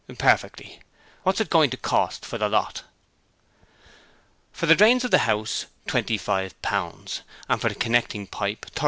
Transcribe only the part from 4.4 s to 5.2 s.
'For the drains of the